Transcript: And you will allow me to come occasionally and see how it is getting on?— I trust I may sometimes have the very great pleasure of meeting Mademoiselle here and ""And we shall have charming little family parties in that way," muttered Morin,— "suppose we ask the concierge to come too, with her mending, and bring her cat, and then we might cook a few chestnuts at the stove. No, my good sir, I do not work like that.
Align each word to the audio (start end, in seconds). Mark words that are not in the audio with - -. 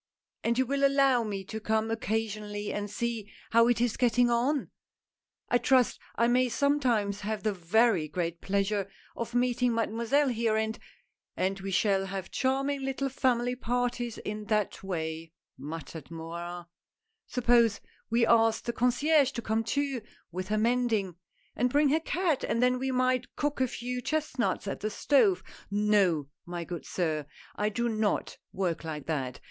And 0.43 0.57
you 0.57 0.65
will 0.65 0.83
allow 0.83 1.21
me 1.23 1.43
to 1.43 1.59
come 1.59 1.91
occasionally 1.91 2.73
and 2.73 2.89
see 2.89 3.31
how 3.51 3.67
it 3.67 3.79
is 3.79 3.97
getting 3.97 4.31
on?— 4.31 4.71
I 5.51 5.59
trust 5.59 5.99
I 6.15 6.27
may 6.27 6.49
sometimes 6.49 7.21
have 7.21 7.43
the 7.43 7.53
very 7.53 8.07
great 8.07 8.41
pleasure 8.41 8.89
of 9.15 9.35
meeting 9.35 9.75
Mademoiselle 9.75 10.29
here 10.29 10.55
and 10.57 10.79
""And 11.45 11.59
we 11.59 11.69
shall 11.69 12.07
have 12.07 12.31
charming 12.31 12.81
little 12.81 13.09
family 13.09 13.55
parties 13.55 14.17
in 14.17 14.45
that 14.45 14.81
way," 14.81 15.33
muttered 15.55 16.09
Morin,— 16.09 16.65
"suppose 17.27 17.79
we 18.09 18.25
ask 18.25 18.63
the 18.63 18.73
concierge 18.73 19.29
to 19.33 19.41
come 19.43 19.63
too, 19.63 20.01
with 20.31 20.47
her 20.47 20.57
mending, 20.57 21.13
and 21.55 21.69
bring 21.69 21.89
her 21.89 21.99
cat, 21.99 22.43
and 22.43 22.59
then 22.59 22.79
we 22.79 22.89
might 22.89 23.35
cook 23.35 23.61
a 23.61 23.67
few 23.67 24.01
chestnuts 24.01 24.67
at 24.67 24.79
the 24.79 24.89
stove. 24.89 25.43
No, 25.69 26.27
my 26.43 26.63
good 26.63 26.87
sir, 26.87 27.27
I 27.55 27.69
do 27.69 27.87
not 27.87 28.39
work 28.51 28.83
like 28.83 29.05
that. 29.05 29.39